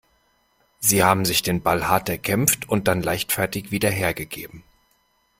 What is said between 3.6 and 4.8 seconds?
wieder hergegeben.